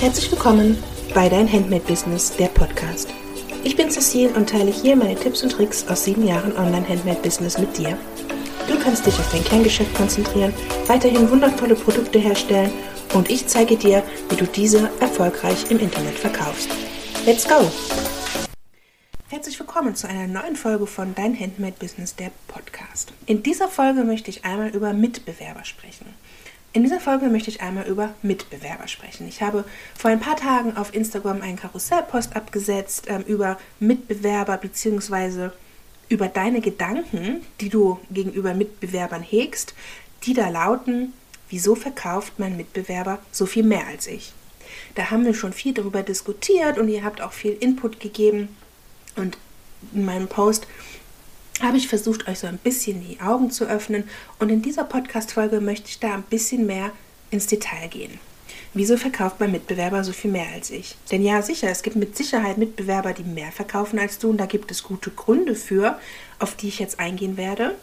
[0.00, 0.82] Herzlich willkommen
[1.12, 3.12] bei Dein Handmade Business, der Podcast.
[3.64, 7.76] Ich bin Cecile und teile hier meine Tipps und Tricks aus sieben Jahren Online-Handmade-Business mit
[7.76, 7.98] dir.
[8.66, 10.54] Du kannst dich auf dein Kerngeschäft konzentrieren,
[10.86, 12.72] weiterhin wundervolle Produkte herstellen
[13.12, 16.70] und ich zeige dir, wie du diese erfolgreich im Internet verkaufst.
[17.26, 17.70] Let's go!
[19.28, 23.12] Herzlich willkommen zu einer neuen Folge von Dein Handmade Business, der Podcast.
[23.26, 26.06] In dieser Folge möchte ich einmal über Mitbewerber sprechen.
[26.72, 29.26] In dieser Folge möchte ich einmal über Mitbewerber sprechen.
[29.26, 29.64] Ich habe
[29.98, 35.50] vor ein paar Tagen auf Instagram einen Karussellpost abgesetzt ähm, über Mitbewerber bzw.
[36.08, 39.74] über deine Gedanken, die du gegenüber Mitbewerbern hegst,
[40.22, 41.12] die da lauten,
[41.48, 44.32] wieso verkauft mein Mitbewerber so viel mehr als ich?
[44.94, 48.56] Da haben wir schon viel darüber diskutiert und ihr habt auch viel Input gegeben.
[49.16, 49.38] Und
[49.92, 50.68] in meinem Post
[51.62, 54.04] habe ich versucht, euch so ein bisschen die Augen zu öffnen.
[54.38, 56.92] Und in dieser Podcast-Folge möchte ich da ein bisschen mehr
[57.30, 58.18] ins Detail gehen.
[58.72, 60.96] Wieso verkauft mein Mitbewerber so viel mehr als ich?
[61.10, 64.30] Denn ja, sicher, es gibt mit Sicherheit Mitbewerber, die mehr verkaufen als du.
[64.30, 65.98] Und da gibt es gute Gründe für,
[66.38, 67.74] auf die ich jetzt eingehen werde.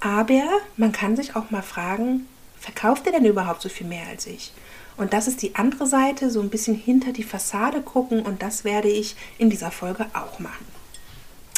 [0.00, 0.44] Aber
[0.76, 2.26] man kann sich auch mal fragen,
[2.60, 4.52] verkauft er denn überhaupt so viel mehr als ich?
[4.96, 8.22] Und das ist die andere Seite, so ein bisschen hinter die Fassade gucken.
[8.22, 10.77] Und das werde ich in dieser Folge auch machen.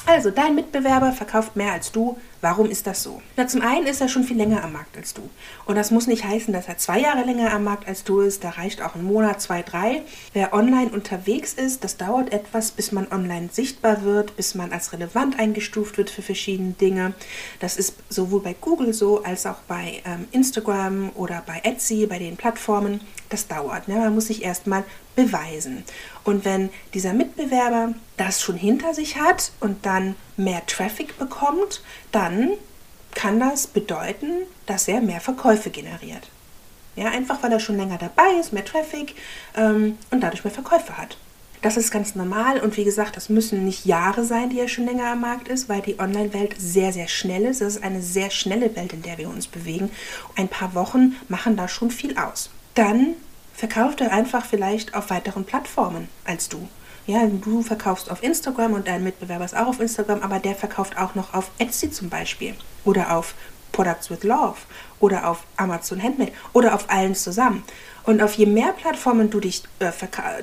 [0.06, 2.16] Also, dein Mitbewerber verkauft mehr als du.
[2.40, 3.20] Warum ist das so?
[3.36, 5.28] Na, zum einen ist er schon viel länger am Markt als du.
[5.66, 8.44] Und das muss nicht heißen, dass er zwei Jahre länger am Markt als du ist.
[8.44, 10.02] Da reicht auch ein Monat, zwei, drei.
[10.32, 14.94] Wer online unterwegs ist, das dauert etwas, bis man online sichtbar wird, bis man als
[14.94, 17.12] relevant eingestuft wird für verschiedene Dinge.
[17.60, 22.18] Das ist sowohl bei Google so, als auch bei ähm, Instagram oder bei Etsy, bei
[22.18, 23.02] den Plattformen.
[23.28, 23.86] Das dauert.
[23.86, 23.96] Ne?
[23.96, 24.84] Man muss sich erstmal
[25.16, 25.84] beweisen.
[26.24, 32.50] Und wenn dieser Mitbewerber das schon hinter sich hat und dann mehr Traffic bekommt, dann
[33.14, 36.28] kann das bedeuten, dass er mehr Verkäufe generiert.
[36.96, 39.14] Ja, einfach weil er schon länger dabei ist, mehr Traffic
[39.56, 41.16] ähm, und dadurch mehr Verkäufe hat.
[41.62, 44.86] Das ist ganz normal und wie gesagt, das müssen nicht Jahre sein, die er schon
[44.86, 47.60] länger am Markt ist, weil die Online-Welt sehr, sehr schnell ist.
[47.60, 49.90] Es ist eine sehr schnelle Welt, in der wir uns bewegen.
[50.36, 52.48] Ein paar Wochen machen da schon viel aus.
[52.74, 53.14] Dann
[53.60, 56.66] verkauft er einfach vielleicht auf weiteren Plattformen als du.
[57.06, 60.96] Ja, du verkaufst auf Instagram und dein Mitbewerber ist auch auf Instagram, aber der verkauft
[60.96, 62.54] auch noch auf Etsy zum Beispiel
[62.86, 63.34] oder auf
[63.72, 64.56] Products with Love
[64.98, 67.62] oder auf Amazon Handmade oder auf allen zusammen.
[68.04, 69.92] Und auf je mehr Plattformen du dich, äh,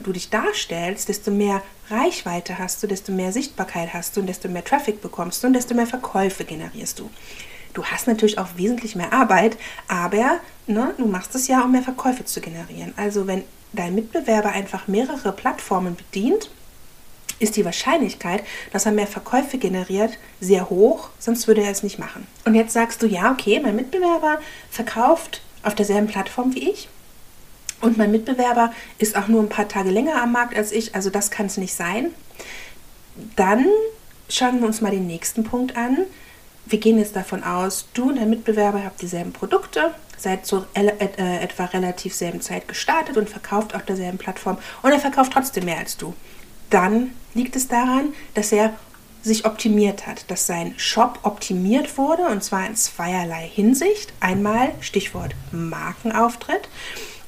[0.03, 4.47] du dich darstellst, desto mehr Reichweite hast du, desto mehr Sichtbarkeit hast du und desto
[4.47, 7.09] mehr Traffic bekommst du und desto mehr Verkäufe generierst du.
[7.77, 9.55] Du hast natürlich auch wesentlich mehr Arbeit,
[9.87, 12.91] aber ne, du machst es ja, um mehr Verkäufe zu generieren.
[12.97, 16.49] Also wenn dein Mitbewerber einfach mehrere Plattformen bedient,
[17.37, 18.43] ist die Wahrscheinlichkeit,
[18.73, 22.25] dass er mehr Verkäufe generiert, sehr hoch, sonst würde er es nicht machen.
[22.45, 24.39] Und jetzt sagst du, ja, okay, mein Mitbewerber
[24.71, 26.89] verkauft auf derselben Plattform wie ich.
[27.81, 31.11] Und mein Mitbewerber ist auch nur ein paar Tage länger am Markt als ich, also
[31.11, 32.09] das kann es nicht sein.
[33.35, 33.67] Dann
[34.29, 36.07] schauen wir uns mal den nächsten Punkt an
[36.69, 40.87] wir gehen jetzt davon aus, du und dein Mitbewerber habt dieselben Produkte, seid zur äh,
[41.41, 45.77] etwa relativ selben Zeit gestartet und verkauft auf derselben Plattform und er verkauft trotzdem mehr
[45.77, 46.13] als du.
[46.69, 48.73] Dann liegt es daran, dass er
[49.21, 54.13] sich optimiert hat, dass sein Shop optimiert wurde und zwar in zweierlei Hinsicht.
[54.19, 56.69] Einmal Stichwort Markenauftritt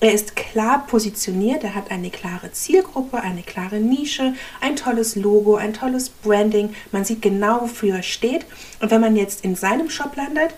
[0.02, 5.56] er ist klar positioniert, er hat eine klare Zielgruppe, eine klare Nische, ein tolles Logo,
[5.56, 6.74] ein tolles Branding.
[6.92, 8.46] Man sieht genau, wofür er steht.
[8.82, 10.52] Und wenn man jetzt in seinem Shop landet,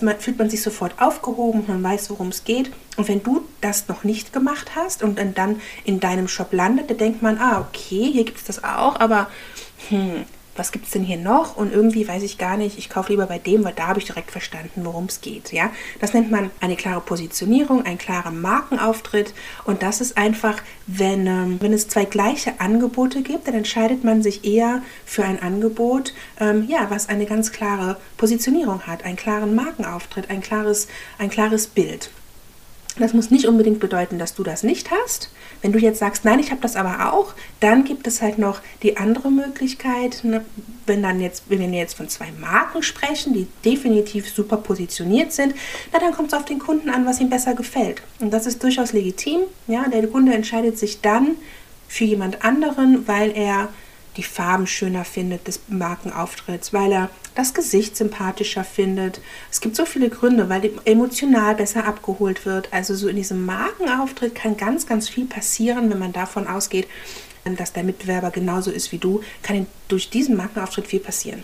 [0.00, 2.70] man, fühlt man sich sofort aufgehoben, man weiß, worum es geht.
[2.96, 6.98] Und wenn du das noch nicht gemacht hast und dann in deinem Shop landet, dann
[6.98, 9.28] denkt man, ah, okay, hier gibt es das auch, aber
[9.88, 10.24] hm,
[10.56, 11.56] was gibt es denn hier noch?
[11.56, 14.06] Und irgendwie weiß ich gar nicht, ich kaufe lieber bei dem, weil da habe ich
[14.06, 15.52] direkt verstanden, worum es geht.
[15.52, 15.70] Ja?
[16.00, 19.34] Das nennt man eine klare Positionierung, ein klarer Markenauftritt.
[19.64, 24.22] Und das ist einfach, wenn, ähm, wenn es zwei gleiche Angebote gibt, dann entscheidet man
[24.22, 29.54] sich eher für ein Angebot, ähm, ja, was eine ganz klare Positionierung hat, einen klaren
[29.54, 30.88] Markenauftritt, ein klares,
[31.18, 32.10] ein klares Bild.
[32.96, 35.28] Das muss nicht unbedingt bedeuten, dass du das nicht hast.
[35.62, 38.60] Wenn du jetzt sagst, nein, ich habe das aber auch, dann gibt es halt noch
[38.82, 40.44] die andere Möglichkeit, ne,
[40.86, 45.54] wenn dann jetzt, wenn wir jetzt von zwei Marken sprechen, die definitiv super positioniert sind,
[45.92, 48.02] na, dann kommt es auf den Kunden an, was ihm besser gefällt.
[48.20, 49.40] Und das ist durchaus legitim.
[49.66, 51.36] Ja, der Kunde entscheidet sich dann
[51.88, 53.70] für jemand anderen, weil er
[54.16, 59.20] die Farben schöner findet des Markenauftritts, weil er das Gesicht sympathischer findet.
[59.50, 62.68] Es gibt so viele Gründe, weil emotional besser abgeholt wird.
[62.72, 66.86] Also so in diesem Markenauftritt kann ganz, ganz viel passieren, wenn man davon ausgeht,
[67.44, 71.42] dass der Mitbewerber genauso ist wie du, kann durch diesen Markenauftritt viel passieren.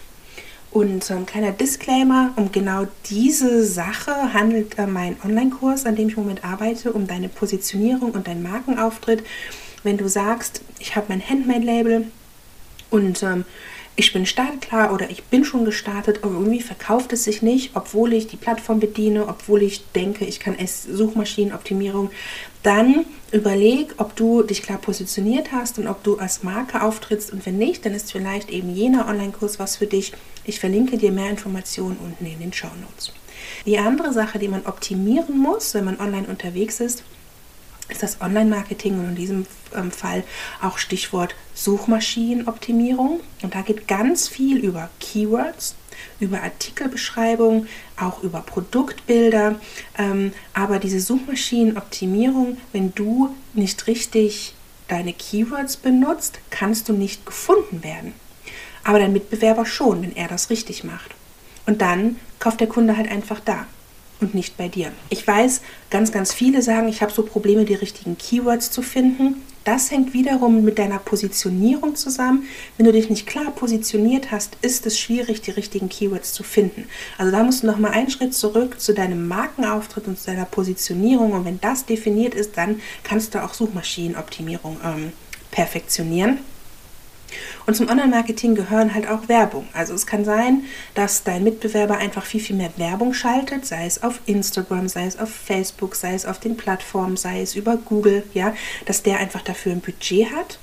[0.70, 6.08] Und so ein kleiner Disclaimer, um genau diese Sache handelt äh, mein Online-Kurs, an dem
[6.08, 9.24] ich im Moment arbeite, um deine Positionierung und deinen Markenauftritt.
[9.82, 12.06] wenn du sagst, ich habe mein Handmade-Label
[12.90, 13.44] und ähm,
[13.96, 18.14] ich bin startklar oder ich bin schon gestartet und irgendwie verkauft es sich nicht, obwohl
[18.14, 22.10] ich die Plattform bediene, obwohl ich denke, ich kann es Suchmaschinenoptimierung,
[22.62, 27.44] dann überleg, ob du dich klar positioniert hast und ob du als Marke auftrittst und
[27.44, 30.12] wenn nicht, dann ist vielleicht eben jener Online-Kurs was für dich.
[30.44, 33.12] Ich verlinke dir mehr Informationen unten in den Show Notes.
[33.66, 37.02] Die andere Sache, die man optimieren muss, wenn man online unterwegs ist,
[37.90, 40.24] ist das Online-Marketing und in diesem ähm, Fall
[40.62, 43.20] auch Stichwort Suchmaschinenoptimierung.
[43.42, 45.74] Und da geht ganz viel über Keywords,
[46.18, 47.66] über Artikelbeschreibung,
[47.98, 49.60] auch über Produktbilder.
[49.98, 54.54] Ähm, aber diese Suchmaschinenoptimierung, wenn du nicht richtig
[54.88, 58.12] deine Keywords benutzt, kannst du nicht gefunden werden.
[58.82, 61.10] Aber dein Mitbewerber schon, wenn er das richtig macht.
[61.66, 63.66] Und dann kauft der Kunde halt einfach da
[64.20, 64.92] und nicht bei dir.
[65.08, 69.42] Ich weiß, ganz, ganz viele sagen, ich habe so Probleme, die richtigen Keywords zu finden.
[69.64, 72.44] Das hängt wiederum mit deiner Positionierung zusammen.
[72.76, 76.86] Wenn du dich nicht klar positioniert hast, ist es schwierig, die richtigen Keywords zu finden.
[77.18, 81.32] Also da musst du nochmal einen Schritt zurück zu deinem Markenauftritt und zu deiner Positionierung.
[81.32, 85.12] Und wenn das definiert ist, dann kannst du auch Suchmaschinenoptimierung ähm,
[85.50, 86.38] perfektionieren.
[87.66, 89.68] Und zum Online-Marketing gehören halt auch Werbung.
[89.72, 94.02] Also es kann sein, dass dein Mitbewerber einfach viel, viel mehr Werbung schaltet, sei es
[94.02, 98.24] auf Instagram, sei es auf Facebook, sei es auf den Plattformen, sei es über Google,
[98.34, 98.54] ja,
[98.86, 100.58] dass der einfach dafür ein Budget hat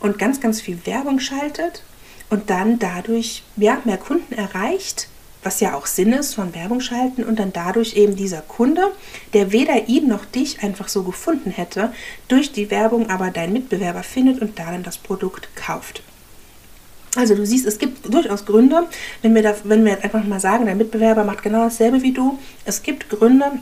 [0.00, 1.82] und ganz, ganz viel Werbung schaltet
[2.30, 5.08] und dann dadurch ja, mehr Kunden erreicht,
[5.44, 8.90] was ja auch Sinn ist von Werbung schalten und dann dadurch eben dieser Kunde,
[9.32, 11.92] der weder ihn noch dich einfach so gefunden hätte,
[12.28, 16.02] durch die Werbung aber deinen Mitbewerber findet und dann das Produkt kauft.
[17.16, 18.86] Also du siehst, es gibt durchaus Gründe,
[19.22, 22.12] wenn wir, da, wenn wir jetzt einfach mal sagen, der Mitbewerber macht genau dasselbe wie
[22.12, 22.38] du.
[22.64, 23.52] Es gibt Gründe,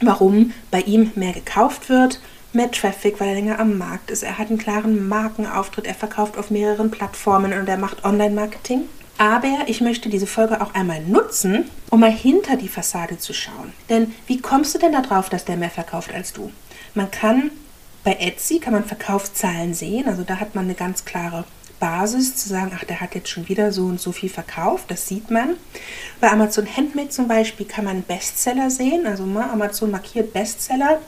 [0.00, 2.20] warum bei ihm mehr gekauft wird,
[2.52, 4.22] mehr Traffic, weil er länger am Markt ist.
[4.22, 8.82] Er hat einen klaren Markenauftritt, er verkauft auf mehreren Plattformen und er macht Online-Marketing.
[9.18, 13.72] Aber ich möchte diese Folge auch einmal nutzen, um mal hinter die Fassade zu schauen.
[13.88, 16.50] Denn wie kommst du denn darauf, dass der mehr verkauft als du?
[16.94, 17.50] Man kann
[18.06, 21.44] bei Etsy kann man Verkaufszahlen sehen, also da hat man eine ganz klare
[21.80, 25.08] Basis zu sagen, ach, der hat jetzt schon wieder so und so viel verkauft, das
[25.08, 25.56] sieht man.
[26.20, 31.00] Bei Amazon Handmade zum Beispiel kann man Bestseller sehen, also mal Amazon markiert Bestseller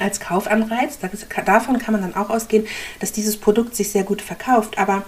[0.00, 0.98] als Kaufanreiz.
[1.44, 2.66] Davon kann man dann auch ausgehen,
[2.98, 4.78] dass dieses Produkt sich sehr gut verkauft.
[4.78, 5.04] Aber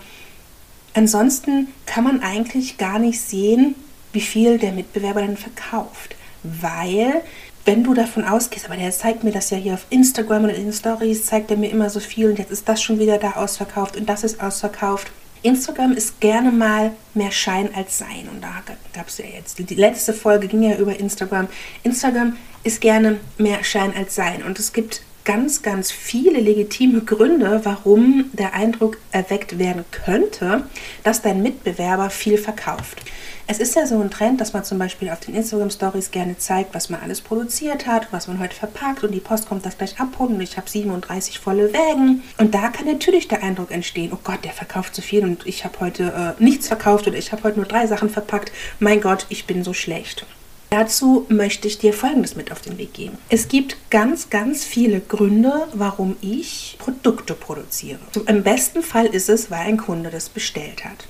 [0.98, 3.76] Ansonsten kann man eigentlich gar nicht sehen,
[4.12, 7.22] wie viel der Mitbewerber dann verkauft, weil
[7.64, 10.64] wenn du davon ausgehst, aber der zeigt mir das ja hier auf Instagram und in
[10.64, 13.34] den Stories, zeigt er mir immer so viel und jetzt ist das schon wieder da
[13.34, 15.12] ausverkauft und das ist ausverkauft.
[15.42, 18.28] Instagram ist gerne mal mehr Schein als Sein.
[18.32, 18.60] Und da
[18.92, 21.46] gab es ja jetzt, die letzte Folge ging ja über Instagram.
[21.84, 24.42] Instagram ist gerne mehr Schein als Sein.
[24.42, 30.64] Und es gibt ganz, ganz viele legitime Gründe, warum der Eindruck erweckt werden könnte,
[31.04, 33.02] dass dein Mitbewerber viel verkauft.
[33.46, 36.38] Es ist ja so ein Trend, dass man zum Beispiel auf den Instagram Stories gerne
[36.38, 39.76] zeigt, was man alles produziert hat, was man heute verpackt und die Post kommt das
[39.76, 42.22] gleich abholen und ich habe 37 volle Wägen.
[42.38, 45.62] Und da kann natürlich der Eindruck entstehen, oh Gott, der verkauft zu viel und ich
[45.66, 48.50] habe heute äh, nichts verkauft oder ich habe heute nur drei Sachen verpackt.
[48.80, 50.24] Mein Gott, ich bin so schlecht.
[50.70, 53.16] Dazu möchte ich dir Folgendes mit auf den Weg geben.
[53.30, 58.00] Es gibt ganz, ganz viele Gründe, warum ich Produkte produziere.
[58.26, 61.06] Im besten Fall ist es, weil ein Kunde das bestellt hat.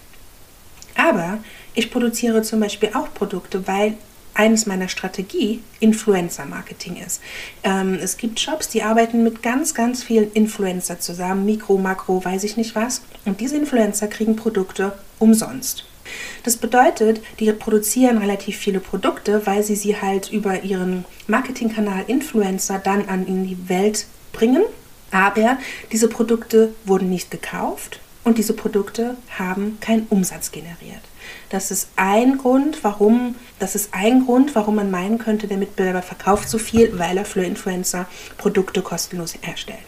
[0.94, 1.38] Aber
[1.74, 3.96] ich produziere zum Beispiel auch Produkte, weil
[4.34, 7.20] eines meiner Strategie Influencer-Marketing ist.
[7.64, 12.44] Ähm, es gibt Shops, die arbeiten mit ganz, ganz vielen Influencer zusammen, Mikro, Makro, weiß
[12.44, 13.02] ich nicht was.
[13.24, 15.84] Und diese Influencer kriegen Produkte umsonst.
[16.44, 22.78] Das bedeutet, die produzieren relativ viele Produkte, weil sie sie halt über ihren Marketingkanal Influencer
[22.78, 24.62] dann an in die Welt bringen.
[25.10, 25.58] Aber
[25.90, 31.00] diese Produkte wurden nicht gekauft und diese Produkte haben keinen Umsatz generiert.
[31.50, 36.02] Das ist ein Grund, warum, das ist ein Grund, warum man meinen könnte, der Mitbewerber
[36.02, 39.78] verkauft so viel, weil er für Influencer Produkte kostenlos herstellt.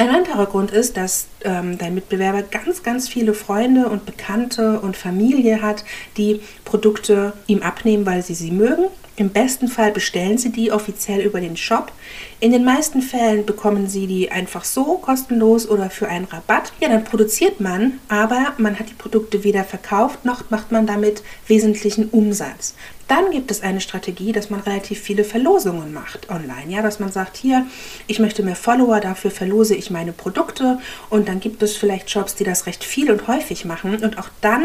[0.00, 4.96] Ein anderer Grund ist, dass ähm, dein Mitbewerber ganz, ganz viele Freunde und Bekannte und
[4.96, 5.84] Familie hat,
[6.16, 6.40] die
[6.70, 8.84] Produkte ihm abnehmen, weil sie sie mögen.
[9.16, 11.92] Im besten Fall bestellen sie die offiziell über den Shop.
[12.38, 16.72] In den meisten Fällen bekommen sie die einfach so kostenlos oder für einen Rabatt.
[16.80, 21.22] Ja, dann produziert man, aber man hat die Produkte weder verkauft noch macht man damit
[21.48, 22.74] wesentlichen Umsatz.
[23.08, 26.72] Dann gibt es eine Strategie, dass man relativ viele Verlosungen macht online.
[26.72, 27.66] Ja, dass man sagt, hier,
[28.06, 30.78] ich möchte mehr Follower, dafür verlose ich meine Produkte.
[31.10, 33.96] Und dann gibt es vielleicht Shops, die das recht viel und häufig machen.
[33.96, 34.62] Und auch dann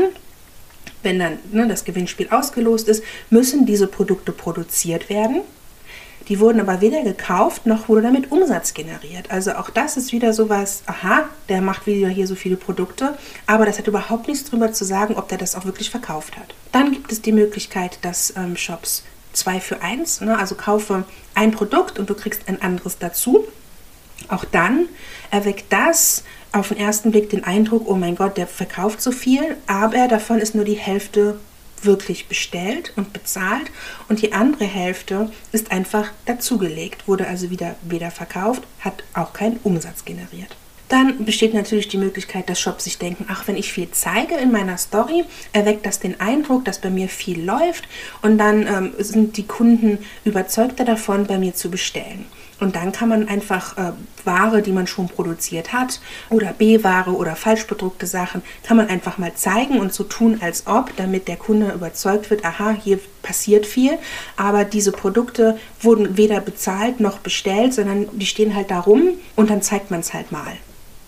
[1.06, 5.42] wenn dann ne, das Gewinnspiel ausgelost ist, müssen diese Produkte produziert werden.
[6.28, 9.30] die wurden aber weder gekauft, noch wurde damit Umsatz generiert.
[9.30, 13.66] Also auch das ist wieder sowas, aha, der macht wieder hier so viele Produkte, aber
[13.68, 16.56] das hat überhaupt nichts drüber zu sagen, ob der das auch wirklich verkauft hat.
[16.72, 21.04] Dann gibt es die Möglichkeit, dass ähm, Shops zwei für eins, ne, also kaufe
[21.36, 23.46] ein Produkt und du kriegst ein anderes dazu.
[24.28, 24.88] Auch dann
[25.32, 29.58] erweckt das auf den ersten Blick den Eindruck, oh mein Gott, der verkauft so viel,
[29.68, 31.38] aber davon ist nur die Hälfte
[31.82, 33.72] wirklich bestellt und bezahlt
[34.10, 39.60] und die andere Hälfte ist einfach dazugelegt, wurde also wieder weder verkauft, hat auch keinen
[39.64, 40.56] Umsatz generiert.
[40.88, 44.52] Dann besteht natürlich die Möglichkeit, dass Shops sich denken, ach, wenn ich viel zeige in
[44.52, 47.88] meiner Story, erweckt das den Eindruck, dass bei mir viel läuft
[48.22, 52.26] und dann ähm, sind die Kunden überzeugter davon, bei mir zu bestellen.
[52.60, 53.92] Und dann kann man einfach äh,
[54.24, 59.18] Ware, die man schon produziert hat, oder B-Ware oder falsch bedruckte Sachen, kann man einfach
[59.18, 63.66] mal zeigen und so tun, als ob, damit der Kunde überzeugt wird, aha, hier passiert
[63.66, 63.98] viel,
[64.38, 69.50] aber diese Produkte wurden weder bezahlt noch bestellt, sondern die stehen halt da rum und
[69.50, 70.54] dann zeigt man es halt mal.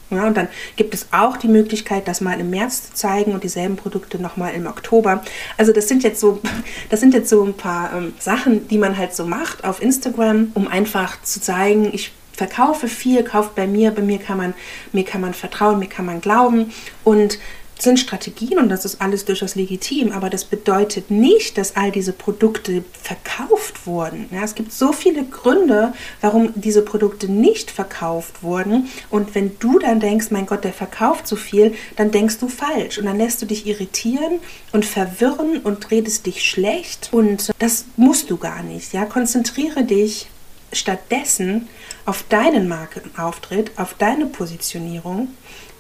[0.10, 0.48] Ja, und dann
[0.78, 4.54] gibt es auch die Möglichkeit, das mal im März zu zeigen und dieselben Produkte nochmal
[4.54, 5.22] im Oktober.
[5.58, 6.40] Also das sind jetzt so,
[6.90, 10.52] das sind jetzt so ein paar ähm, Sachen, die man halt so macht auf Instagram,
[10.54, 14.54] um einfach zu zeigen, ich verkaufe viel, kauft bei mir, bei mir kann man,
[14.94, 16.72] mir kann man vertrauen, mir kann man glauben
[17.04, 17.40] und
[17.82, 22.14] sind Strategien und das ist alles durchaus legitim, aber das bedeutet nicht, dass all diese
[22.14, 24.28] Produkte verkauft wurden.
[24.32, 28.90] Ja, es gibt so viele Gründe, warum diese Produkte nicht verkauft wurden.
[29.10, 32.98] Und wenn du dann denkst, mein Gott, der verkauft so viel, dann denkst du falsch
[32.98, 34.40] und dann lässt du dich irritieren
[34.72, 37.10] und verwirren und redest dich schlecht.
[37.12, 38.94] Und das musst du gar nicht.
[38.94, 40.28] Ja, konzentriere dich
[40.74, 41.68] stattdessen
[42.06, 45.30] auf deinen Markenauftritt, auf deine Positionierung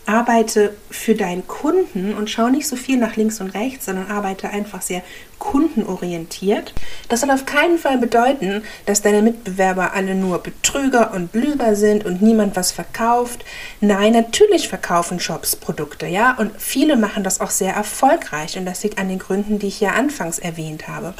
[0.07, 4.49] arbeite für deinen Kunden und schau nicht so viel nach links und rechts, sondern arbeite
[4.49, 5.03] einfach sehr
[5.39, 6.73] kundenorientiert.
[7.09, 12.05] Das soll auf keinen Fall bedeuten, dass deine Mitbewerber alle nur Betrüger und Lüger sind
[12.05, 13.45] und niemand was verkauft.
[13.79, 18.83] Nein, natürlich verkaufen Shops Produkte, ja, und viele machen das auch sehr erfolgreich und das
[18.83, 21.13] liegt an den Gründen, die ich ja anfangs erwähnt habe.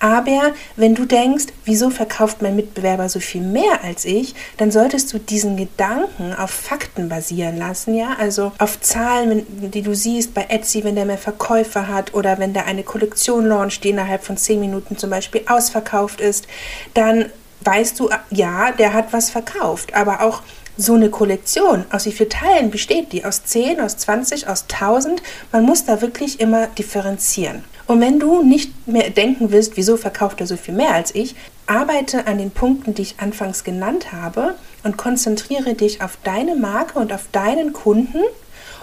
[0.00, 5.12] Aber wenn du denkst, wieso verkauft mein Mitbewerber so viel mehr als ich, dann solltest
[5.12, 10.46] du diesen Gedanken auf Fakten basieren lassen, ja, also auf Zahlen, die du siehst bei
[10.48, 14.24] Etsy, wenn der mehr Verkäufer hat oder wenn der eine Kollektion läuft Launch, die innerhalb
[14.24, 16.46] von 10 Minuten zum Beispiel ausverkauft ist,
[16.94, 17.26] dann
[17.62, 19.94] weißt du, ja, der hat was verkauft.
[19.94, 20.42] Aber auch
[20.76, 23.24] so eine Kollektion, aus wie vielen Teilen besteht die?
[23.24, 25.22] Aus 10, aus 20, aus 1000?
[25.52, 27.64] Man muss da wirklich immer differenzieren.
[27.86, 31.34] Und wenn du nicht mehr denken willst, wieso verkauft er so viel mehr als ich,
[31.66, 36.98] arbeite an den Punkten, die ich anfangs genannt habe und konzentriere dich auf deine Marke
[36.98, 38.22] und auf deinen Kunden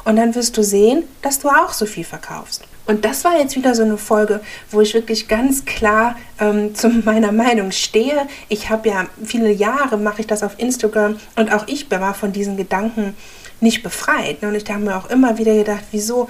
[0.05, 2.63] und dann wirst du sehen, dass du auch so viel verkaufst.
[2.89, 4.41] Und das war jetzt wieder so eine Folge,
[4.71, 8.27] wo ich wirklich ganz klar ähm, zu meiner Meinung stehe.
[8.47, 12.33] Ich habe ja viele Jahre, mache ich das auf Instagram und auch ich war von
[12.33, 13.15] diesen Gedanken
[13.61, 14.41] nicht befreit.
[14.41, 16.29] Und ich habe mir auch immer wieder gedacht, wieso,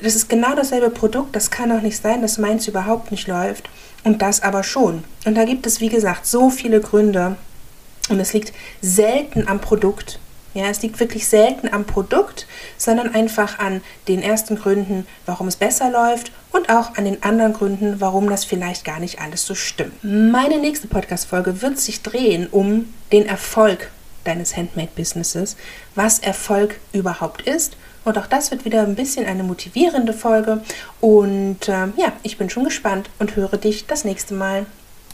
[0.00, 3.68] das ist genau dasselbe Produkt, das kann doch nicht sein, dass meins überhaupt nicht läuft.
[4.04, 5.02] Und das aber schon.
[5.24, 7.34] Und da gibt es, wie gesagt, so viele Gründe.
[8.10, 10.20] Und es liegt selten am Produkt,
[10.54, 15.56] ja, es liegt wirklich selten am Produkt, sondern einfach an den ersten Gründen, warum es
[15.56, 19.54] besser läuft und auch an den anderen Gründen, warum das vielleicht gar nicht alles so
[19.54, 20.02] stimmt.
[20.02, 23.90] Meine nächste Podcast-Folge wird sich drehen um den Erfolg
[24.24, 25.56] deines Handmade-Businesses,
[25.94, 27.76] was Erfolg überhaupt ist.
[28.04, 30.62] Und auch das wird wieder ein bisschen eine motivierende Folge.
[31.00, 34.66] Und äh, ja, ich bin schon gespannt und höre dich das nächste Mal.